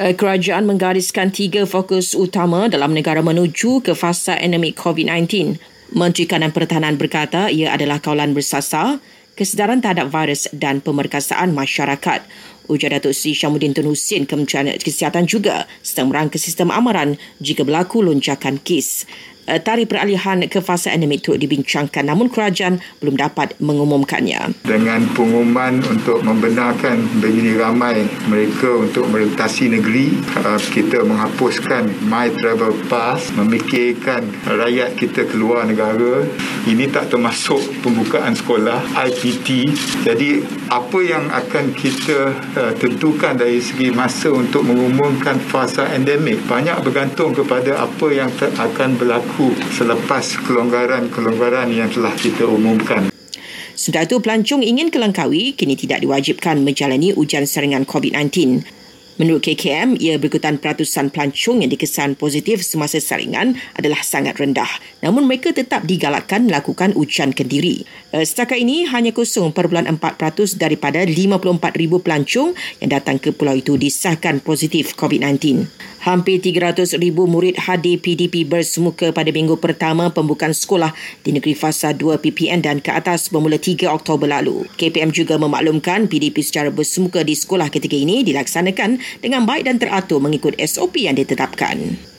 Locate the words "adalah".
7.76-8.00, 63.76-64.00